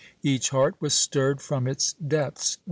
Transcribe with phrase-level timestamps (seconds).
[0.23, 2.57] Each heart was stirred from its depths.